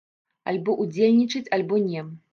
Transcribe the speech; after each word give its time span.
Альбо 0.51 0.75
ўдзельнічаць, 0.85 1.45
альбо 1.59 1.83
не. 1.89 2.01